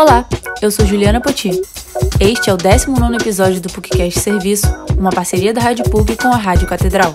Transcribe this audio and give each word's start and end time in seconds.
Olá, 0.00 0.26
eu 0.62 0.70
sou 0.70 0.86
Juliana 0.86 1.20
Poti. 1.20 1.50
Este 2.18 2.48
é 2.48 2.54
o 2.54 2.56
19 2.56 3.16
episódio 3.16 3.60
do 3.60 3.68
PUCcast 3.68 4.18
Serviço, 4.18 4.66
uma 4.96 5.10
parceria 5.10 5.52
da 5.52 5.60
Rádio 5.60 5.84
PUC 5.90 6.16
com 6.16 6.28
a 6.28 6.38
Rádio 6.38 6.66
Catedral. 6.66 7.12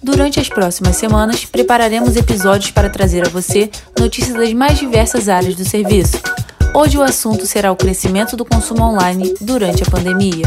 Durante 0.00 0.38
as 0.38 0.48
próximas 0.48 0.94
semanas, 0.94 1.44
prepararemos 1.44 2.14
episódios 2.14 2.70
para 2.70 2.88
trazer 2.88 3.26
a 3.26 3.28
você 3.28 3.68
notícias 3.98 4.36
das 4.36 4.52
mais 4.52 4.78
diversas 4.78 5.28
áreas 5.28 5.56
do 5.56 5.64
serviço. 5.64 6.16
Hoje 6.72 6.96
o 6.96 7.02
assunto 7.02 7.44
será 7.44 7.72
o 7.72 7.76
crescimento 7.76 8.36
do 8.36 8.44
consumo 8.44 8.84
online 8.84 9.34
durante 9.40 9.82
a 9.82 9.90
pandemia. 9.90 10.46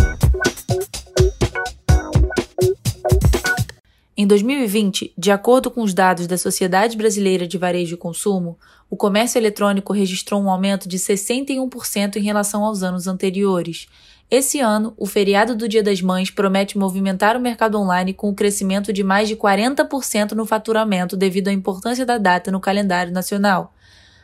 Em 4.21 4.27
2020, 4.27 5.15
de 5.17 5.31
acordo 5.31 5.71
com 5.71 5.81
os 5.81 5.95
dados 5.95 6.27
da 6.27 6.37
Sociedade 6.37 6.95
Brasileira 6.95 7.47
de 7.47 7.57
Varejo 7.57 7.95
e 7.95 7.97
Consumo, 7.97 8.55
o 8.87 8.95
comércio 8.95 9.39
eletrônico 9.39 9.91
registrou 9.91 10.39
um 10.39 10.47
aumento 10.47 10.87
de 10.87 10.99
61% 10.99 12.17
em 12.17 12.21
relação 12.21 12.63
aos 12.63 12.83
anos 12.83 13.07
anteriores. 13.07 13.87
Esse 14.29 14.59
ano, 14.59 14.93
o 14.95 15.07
feriado 15.07 15.55
do 15.55 15.67
Dia 15.67 15.81
das 15.81 16.03
Mães 16.03 16.29
promete 16.29 16.77
movimentar 16.77 17.35
o 17.35 17.39
mercado 17.39 17.79
online 17.79 18.13
com 18.13 18.29
o 18.29 18.35
crescimento 18.35 18.93
de 18.93 19.03
mais 19.03 19.27
de 19.27 19.35
40% 19.35 20.33
no 20.33 20.45
faturamento 20.45 21.17
devido 21.17 21.47
à 21.47 21.51
importância 21.51 22.05
da 22.05 22.19
data 22.19 22.51
no 22.51 22.59
calendário 22.59 23.11
nacional. 23.11 23.73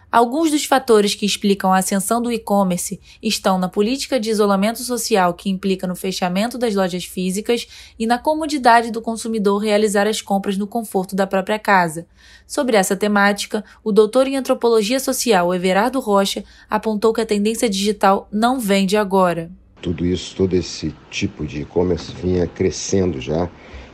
Alguns 0.10 0.52
dos 0.52 0.64
fatores 0.64 1.14
que 1.16 1.26
explicam 1.26 1.74
a 1.74 1.80
ascensão 1.80 2.22
do 2.22 2.32
e-commerce 2.32 3.00
estão 3.22 3.60
na 3.60 3.68
política 3.68 4.18
de 4.18 4.30
isolamento 4.30 4.80
social 4.80 5.34
que 5.34 5.50
implica 5.50 5.86
no 5.86 5.98
fechamento 5.98 6.58
das 6.58 6.74
lojas 6.74 7.04
físicas 7.04 7.68
e 8.00 8.08
na 8.08 8.18
comodidade 8.18 8.90
do 8.90 9.02
consumidor 9.02 9.58
realizar 9.62 10.08
as 10.08 10.22
compras 10.22 10.58
no 10.58 10.66
conforto 10.66 11.14
da 11.14 11.28
própria 11.28 11.60
casa. 11.60 12.08
Sobre 12.48 12.78
essa 12.78 12.96
temática, 12.96 13.66
o 13.84 13.92
doutor 13.92 14.28
em 14.28 14.38
antropologia 14.38 15.00
social 15.00 15.54
Everardo 15.54 16.00
Rocha 16.00 16.42
apontou 16.70 17.12
que 17.12 17.22
a 17.22 17.26
tendência 17.26 17.70
digital 17.70 18.30
não 18.32 18.62
vem 18.62 18.86
de 18.86 18.96
agora. 18.96 19.52
Tudo 19.82 20.06
isso, 20.06 20.36
todo 20.38 20.54
esse 20.56 20.96
tipo 21.12 21.46
de 21.46 21.62
e-commerce 21.62 22.14
vinha 22.14 22.48
crescendo 22.48 23.20
já 23.20 23.50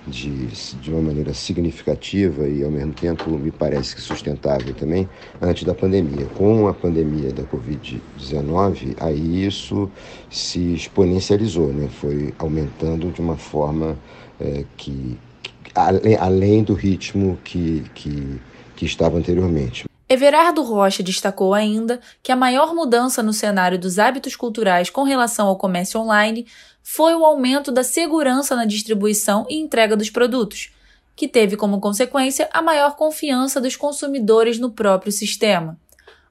de, 0.08 0.48
de 0.48 0.92
uma 0.92 1.02
maneira 1.02 1.34
significativa 1.34 2.48
e, 2.48 2.64
ao 2.64 2.72
mesmo 2.72 2.94
tempo, 2.94 3.30
me 3.32 3.52
parece 3.52 3.96
que 3.96 4.02
sustentável 4.02 4.74
também, 4.74 5.08
antes 5.42 5.64
da 5.64 5.74
pandemia. 5.74 6.26
Com 6.36 6.68
a 6.68 6.74
pandemia 6.74 7.32
da 7.32 7.44
Covid-19, 7.44 8.96
aí 9.00 9.46
isso 9.46 9.90
se 10.30 10.74
exponencializou, 10.74 11.74
né? 11.74 11.88
foi 11.88 12.34
aumentando 12.38 13.12
de 13.12 13.22
uma 13.22 13.38
forma 13.38 13.98
é, 14.40 14.66
que, 14.76 15.18
que 15.64 15.72
além, 15.74 16.16
além 16.18 16.64
do 16.64 16.74
ritmo 16.74 17.38
que, 17.44 17.84
que, 17.96 18.42
que 18.76 18.86
estava 18.86 19.18
anteriormente. 19.18 19.86
Everardo 20.14 20.62
Rocha 20.62 21.02
destacou 21.02 21.56
ainda 21.56 22.00
que 22.22 22.32
a 22.32 22.36
maior 22.36 22.76
mudança 22.76 23.24
no 23.24 23.34
cenário 23.34 23.80
dos 23.80 23.98
hábitos 23.98 24.36
culturais 24.36 24.92
com 24.92 25.02
relação 25.02 25.48
ao 25.48 25.58
comércio 25.58 26.00
online 26.00 26.46
foi 26.84 27.16
o 27.16 27.26
aumento 27.26 27.72
da 27.72 27.84
segurança 27.84 28.56
na 28.56 28.64
distribuição 28.64 29.44
e 29.50 29.58
entrega 29.58 29.98
dos 29.98 30.12
produtos, 30.12 30.72
que 31.16 31.28
teve 31.28 31.58
como 31.58 31.80
consequência 31.80 32.48
a 32.54 32.62
maior 32.62 32.96
confiança 32.96 33.60
dos 33.60 33.76
consumidores 33.76 34.60
no 34.60 34.70
próprio 34.70 35.12
sistema. 35.12 35.80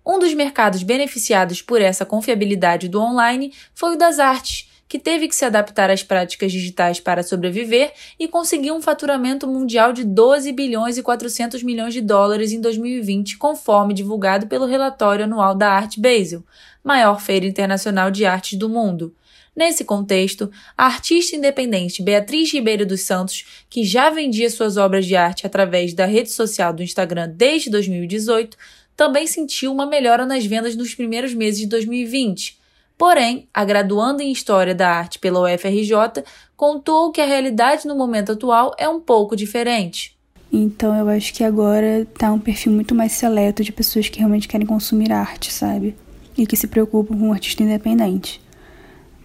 Um 0.07 0.21
dos 0.21 0.33
mercados 0.33 0.85
beneficiados 0.85 1.61
por 1.61 1.83
essa 1.83 2.07
confiabilidade 2.07 2.87
do 2.87 3.01
online 3.01 3.53
foi 3.75 3.97
o 3.97 3.99
das 3.99 4.21
artes, 4.21 4.71
que 4.93 4.99
teve 4.99 5.27
que 5.27 5.35
se 5.35 5.47
adaptar 5.47 5.91
às 5.91 6.03
práticas 6.03 6.53
digitais 6.53 7.01
para 7.01 7.23
sobreviver 7.23 7.95
e 8.19 8.29
conseguiu 8.29 8.75
um 8.75 8.83
faturamento 8.83 9.47
mundial 9.49 9.91
de 9.91 10.05
12 10.05 10.53
bilhões 10.53 10.99
e 10.99 11.03
400 11.03 11.63
milhões 11.63 11.95
de 11.95 12.03
dólares 12.03 12.53
em 12.53 12.61
2020, 12.61 13.39
conforme 13.39 13.95
divulgado 13.95 14.47
pelo 14.49 14.67
relatório 14.67 15.25
anual 15.25 15.55
da 15.55 15.71
Art 15.71 15.97
Basel, 15.97 16.45
maior 16.85 17.23
feira 17.23 17.47
internacional 17.47 18.11
de 18.11 18.27
artes 18.27 18.59
do 18.59 18.69
mundo. 18.69 19.17
Nesse 19.57 19.83
contexto, 19.83 20.51
a 20.77 20.85
artista 20.85 21.37
independente 21.37 22.03
Beatriz 22.03 22.53
Ribeiro 22.53 22.85
dos 22.85 23.01
Santos, 23.01 23.65
que 23.71 23.85
já 23.85 24.11
vendia 24.11 24.51
suas 24.51 24.77
obras 24.77 25.07
de 25.07 25.17
arte 25.17 25.47
através 25.47 25.95
da 25.95 26.05
rede 26.05 26.31
social 26.31 26.71
do 26.71 26.83
Instagram 26.83 27.33
desde 27.35 27.71
2018, 27.71 28.59
também 28.95 29.27
sentiu 29.27 29.73
uma 29.73 29.87
melhora 29.87 30.27
nas 30.27 30.45
vendas 30.45 30.77
nos 30.77 30.95
primeiros 30.95 31.33
meses 31.33 31.61
de 31.61 31.67
2020. 31.67 32.61
Porém, 33.03 33.49
a 33.53 33.65
graduanda 33.65 34.23
em 34.23 34.31
História 34.31 34.77
da 34.77 34.89
Arte 34.89 35.19
pela 35.19 35.41
UFRJ 35.41 36.23
contou 36.57 37.11
que 37.11 37.21
a 37.21 37.27
realidade 37.27 37.85
no 37.85 37.97
momento 37.97 38.31
atual 38.31 38.77
é 38.79 38.89
um 38.89 39.01
pouco 39.01 39.35
diferente. 39.35 40.17
Então 40.53 40.95
eu 40.95 41.09
acho 41.09 41.35
que 41.35 41.43
agora 41.43 42.07
tá 42.17 42.33
um 42.33 42.39
perfil 42.39 42.71
muito 42.71 42.95
mais 42.95 43.11
seleto 43.11 43.65
de 43.65 43.73
pessoas 43.73 44.09
que 44.09 44.21
realmente 44.21 44.47
querem 44.47 44.65
consumir 44.65 45.11
arte, 45.11 45.53
sabe? 45.53 45.97
E 46.39 46.47
que 46.47 46.57
se 46.57 46.69
preocupam 46.69 47.19
com 47.19 47.31
o 47.31 47.33
artista 47.33 47.65
independente. 47.65 48.41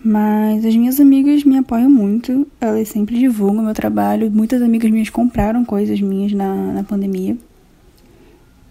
Mas 0.04 0.66
as 0.66 0.76
minhas 0.76 1.00
amigas 1.00 1.44
me 1.44 1.59
apoiam 1.59 1.88
muito, 1.88 2.48
elas 2.59 2.88
sempre 2.88 3.20
divulgam 3.20 3.64
meu 3.64 3.76
trabalho. 3.76 4.32
Muitas 4.32 4.59
amigas 4.59 4.90
minhas 4.90 5.12
compraram 5.12 5.64
coisas 5.64 6.02
minhas 6.02 6.32
na, 6.32 6.74
na 6.74 6.84
pandemia. 6.84 7.38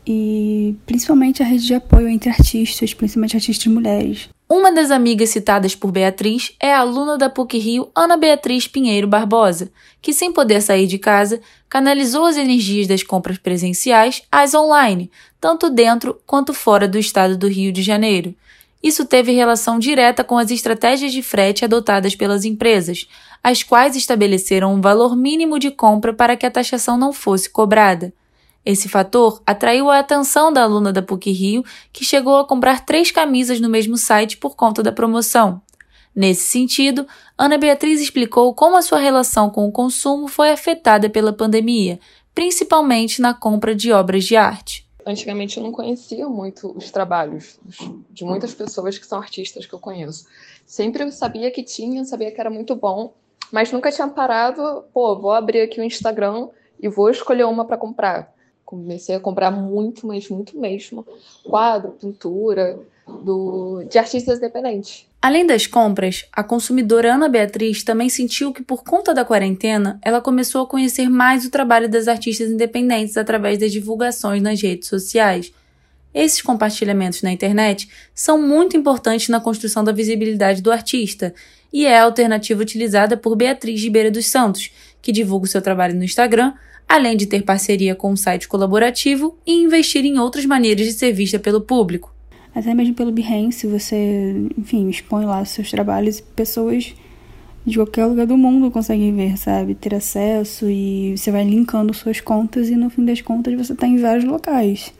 E 0.07 0.77
principalmente 0.87 1.43
a 1.43 1.47
rede 1.47 1.67
de 1.67 1.75
apoio 1.75 2.09
entre 2.09 2.31
artistas, 2.31 2.95
principalmente 2.95 3.37
artistas 3.37 3.67
mulheres. 3.67 4.29
Uma 4.49 4.73
das 4.73 4.93
amigas 4.93 5.31
citadas 5.31 5.75
por 5.75 5.91
Beatriz 5.91 6.53
é 6.61 6.73
a 6.73 6.79
aluna 6.79 7.19
da 7.19 7.29
PUC 7.29 7.59
Rio, 7.59 7.91
Ana 7.93 8.17
Beatriz 8.17 8.69
Pinheiro 8.69 9.09
Barbosa, 9.09 9.73
que, 10.01 10.13
sem 10.13 10.33
poder 10.33 10.63
sair 10.63 10.87
de 10.87 10.99
casa, 10.99 11.41
canalizou 11.69 12.25
as 12.25 12.37
energias 12.37 12.87
das 12.87 13.03
compras 13.03 13.39
presenciais 13.39 14.23
às 14.31 14.55
online, 14.55 15.11
tanto 15.41 15.69
dentro 15.69 16.21
quanto 16.25 16.55
fora 16.55 16.87
do 16.87 16.97
estado 16.97 17.37
do 17.37 17.49
Rio 17.49 17.73
de 17.73 17.83
Janeiro. 17.83 18.33
Isso 18.81 19.05
teve 19.05 19.33
relação 19.33 19.81
direta 19.81 20.23
com 20.23 20.39
as 20.39 20.53
estratégias 20.53 21.13
de 21.13 21.23
frete 21.23 21.65
adotadas 21.65 22.15
pelas 22.15 22.45
empresas, 22.45 23.09
as 23.43 23.65
quais 23.65 23.97
estabeleceram 23.97 24.73
um 24.73 24.81
valor 24.81 25.17
mínimo 25.17 25.59
de 25.59 25.73
compra 25.73 26.13
para 26.13 26.37
que 26.37 26.47
a 26.47 26.51
taxação 26.53 26.97
não 26.97 27.13
fosse 27.13 27.51
cobrada. 27.51 28.13
Esse 28.67 28.89
fator 28.89 29.41
atraiu 29.47 29.89
a 29.89 30.01
atenção 30.01 30.53
da 30.53 30.65
aluna 30.65 30.93
da 30.93 31.01
PUC 31.01 31.31
Rio, 31.31 31.65
que 31.93 32.05
chegou 32.05 32.37
a 32.37 32.45
comprar 32.45 32.85
três 32.85 33.13
camisas 33.13 33.61
no 33.61 33.69
mesmo 33.69 33.97
site 33.97 34.37
por 34.37 34.57
conta 34.57 34.83
da 34.83 34.91
promoção. 34.91 35.63
Nesse 36.15 36.43
sentido, 36.43 37.07
Ana 37.39 37.57
Beatriz 37.57 38.01
explicou 38.01 38.53
como 38.55 38.77
a 38.77 38.83
sua 38.83 38.99
relação 38.99 39.49
com 39.49 39.69
o 39.69 39.73
consumo 39.73 40.27
foi 40.27 40.51
afetada 40.51 41.09
pela 41.09 41.33
pandemia, 41.33 42.01
principalmente 42.35 43.23
na 43.23 43.33
compra 43.33 43.73
de 43.75 43.93
obras 43.93 44.25
de 44.25 44.35
arte 44.35 44.87
antigamente 45.07 45.57
eu 45.57 45.63
não 45.63 45.71
conhecia 45.71 46.29
muito 46.29 46.77
os 46.77 46.91
trabalhos 46.91 47.61
de 48.11 48.25
muitas 48.25 48.53
pessoas 48.53 48.99
que 48.99 49.07
são 49.07 49.19
artistas 49.19 49.65
que 49.65 49.73
eu 49.73 49.79
conheço. 49.79 50.27
Sempre 50.67 51.05
eu 51.05 51.13
sabia 51.13 51.49
que 51.53 51.63
tinha, 51.63 52.05
sabia 52.05 52.33
que 52.33 52.41
era 52.41 52.51
muito 52.51 52.75
bom, 52.75 53.15
mas 53.53 53.71
nunca 53.71 53.93
tinha 53.93 54.09
parado, 54.09 54.85
pô, 54.93 55.17
vou 55.17 55.31
abrir 55.31 55.61
aqui 55.61 55.81
o 55.81 55.85
Instagram 55.85 56.49
e 56.81 56.89
vou 56.89 57.09
escolher 57.09 57.45
uma 57.45 57.65
para 57.65 57.79
comprar. 57.79 58.35
Comecei 58.67 59.15
a 59.15 59.21
comprar 59.21 59.51
muito, 59.51 60.07
mas 60.07 60.29
muito 60.29 60.59
mesmo, 60.59 61.07
quadro, 61.45 61.93
pintura, 61.93 62.79
do, 63.07 63.85
de 63.89 63.99
artistas 63.99 64.39
independentes. 64.39 65.07
Além 65.23 65.47
das 65.47 65.67
compras, 65.67 66.25
a 66.33 66.45
consumidora 66.45 67.15
Ana 67.15 67.29
Beatriz 67.29 67.83
também 67.83 68.09
sentiu 68.09 68.53
que, 68.53 68.63
por 68.63 68.85
conta 68.85 69.15
da 69.15 69.25
quarentena, 69.25 69.99
ela 70.03 70.21
começou 70.21 70.63
a 70.63 70.67
conhecer 70.67 71.09
mais 71.09 71.45
o 71.45 71.51
trabalho 71.51 71.89
das 71.89 72.07
artistas 72.07 72.51
independentes 72.51 73.17
através 73.17 73.59
das 73.59 73.73
divulgações 73.73 74.43
nas 74.43 74.61
redes 74.61 74.89
sociais. 74.89 75.53
Esses 76.15 76.41
compartilhamentos 76.41 77.23
na 77.23 77.33
internet 77.33 77.89
são 78.15 78.41
muito 78.41 78.77
importantes 78.77 79.29
na 79.29 79.41
construção 79.41 79.85
da 79.85 79.93
visibilidade 79.93 80.63
do 80.63 80.73
artista 80.73 81.35
e 81.73 81.85
é 81.85 81.99
a 81.99 82.05
alternativa 82.05 82.63
utilizada 82.63 83.17
por 83.17 83.37
Beatriz 83.37 83.83
Ribeira 83.83 84.11
dos 84.11 84.27
Santos, 84.27 84.71
que 85.07 85.13
divulga 85.13 85.45
o 85.45 85.49
seu 85.49 85.63
trabalho 85.63 85.95
no 85.95 86.03
Instagram, 86.03 86.53
além 86.89 87.17
de 87.17 87.27
ter 87.27 87.45
parceria 87.45 87.95
com 87.95 88.11
um 88.11 88.17
site 88.17 88.49
colaborativo 88.49 89.39
e 89.47 89.63
investir 89.63 90.05
em 90.05 90.19
outras 90.19 90.45
maneiras 90.45 90.85
de 90.85 90.93
ser 90.93 91.13
vista 91.13 91.39
pelo 91.39 91.61
público 91.61 92.17
até 92.57 92.73
mesmo 92.73 92.95
pelo 92.95 93.13
Behance, 93.13 93.67
você, 93.67 94.49
enfim, 94.57 94.89
expõe 94.89 95.27
lá 95.27 95.45
seus 95.45 95.71
trabalhos 95.71 96.21
e 96.21 96.23
pessoas 96.23 96.95
de 97.67 97.77
qualquer 97.77 98.07
lugar 98.07 98.27
do 98.27 98.39
mundo 98.39 98.71
conseguem 98.71 99.15
ver, 99.15 99.37
sabe? 99.37 99.75
Ter 99.75 99.95
acesso 99.95 100.71
e 100.71 101.15
você 101.15 101.31
vai 101.31 101.45
linkando 101.45 101.93
suas 101.93 102.19
contas 102.19 102.71
e 102.71 102.75
no 102.75 102.89
fim 102.89 103.05
das 103.05 103.21
contas 103.21 103.53
você 103.55 103.75
está 103.75 103.87
em 103.87 103.99
vários 103.99 104.25
locais. 104.25 104.91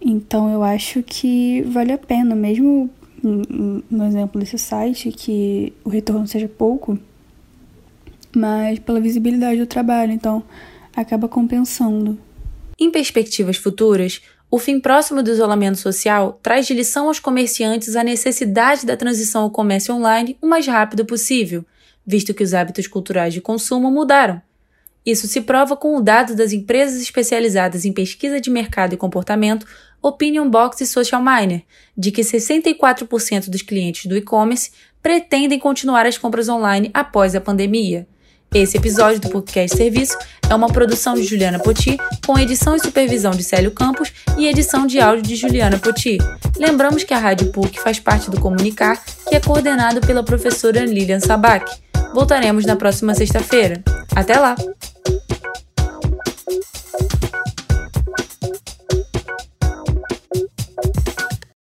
Então 0.00 0.48
eu 0.48 0.62
acho 0.62 1.02
que 1.02 1.62
vale 1.62 1.90
a 1.90 1.98
pena, 1.98 2.36
mesmo 2.36 2.88
no 3.20 4.04
exemplo 4.06 4.38
desse 4.38 4.56
site, 4.56 5.10
que 5.10 5.72
o 5.82 5.88
retorno 5.88 6.28
seja 6.28 6.46
pouco, 6.46 6.96
mas 8.34 8.78
pela 8.78 9.00
visibilidade 9.00 9.58
do 9.58 9.66
trabalho, 9.66 10.12
então 10.12 10.42
acaba 10.94 11.28
compensando. 11.28 12.18
Em 12.78 12.90
perspectivas 12.90 13.56
futuras, 13.56 14.20
o 14.50 14.58
fim 14.58 14.78
próximo 14.78 15.22
do 15.22 15.30
isolamento 15.30 15.78
social 15.78 16.38
traz 16.42 16.66
de 16.66 16.74
lição 16.74 17.08
aos 17.08 17.18
comerciantes 17.18 17.96
a 17.96 18.04
necessidade 18.04 18.86
da 18.86 18.96
transição 18.96 19.42
ao 19.42 19.50
comércio 19.50 19.94
online 19.94 20.36
o 20.40 20.46
mais 20.46 20.66
rápido 20.66 21.04
possível, 21.04 21.64
visto 22.06 22.34
que 22.34 22.42
os 22.42 22.54
hábitos 22.54 22.86
culturais 22.86 23.34
de 23.34 23.40
consumo 23.40 23.90
mudaram. 23.90 24.40
Isso 25.04 25.26
se 25.26 25.40
prova 25.40 25.76
com 25.76 25.96
o 25.96 26.00
dado 26.00 26.34
das 26.34 26.52
empresas 26.52 27.02
especializadas 27.02 27.84
em 27.84 27.92
pesquisa 27.92 28.40
de 28.40 28.50
mercado 28.50 28.94
e 28.94 28.96
comportamento, 28.96 29.66
Opinion 30.00 30.48
Box 30.48 30.80
e 30.80 30.86
Social 30.86 31.22
Miner, 31.22 31.62
de 31.96 32.10
que 32.10 32.22
64% 32.22 33.50
dos 33.50 33.62
clientes 33.62 34.06
do 34.06 34.16
e-commerce 34.16 34.70
pretendem 35.02 35.58
continuar 35.58 36.06
as 36.06 36.16
compras 36.16 36.48
online 36.48 36.90
após 36.94 37.34
a 37.34 37.40
pandemia. 37.40 38.06
Esse 38.54 38.76
episódio 38.76 39.20
do 39.20 39.28
podcast 39.30 39.76
Serviço 39.76 40.16
é 40.48 40.54
uma 40.54 40.68
produção 40.68 41.14
de 41.14 41.24
Juliana 41.24 41.58
Poti, 41.58 41.98
com 42.24 42.38
edição 42.38 42.76
e 42.76 42.80
supervisão 42.80 43.32
de 43.32 43.42
Célio 43.42 43.72
Campos 43.72 44.12
e 44.38 44.46
edição 44.46 44.86
de 44.86 45.00
áudio 45.00 45.24
de 45.24 45.34
Juliana 45.34 45.76
Poti. 45.76 46.18
Lembramos 46.56 47.02
que 47.02 47.12
a 47.12 47.18
Rádio 47.18 47.50
PUC 47.50 47.80
faz 47.80 47.98
parte 47.98 48.30
do 48.30 48.38
Comunicar, 48.38 49.02
que 49.28 49.34
é 49.34 49.40
coordenado 49.40 50.00
pela 50.00 50.22
professora 50.22 50.84
Lilian 50.84 51.18
Sabac. 51.18 51.68
Voltaremos 52.14 52.64
na 52.64 52.76
próxima 52.76 53.12
sexta-feira. 53.12 53.82
Até 54.14 54.38
lá! 54.38 54.54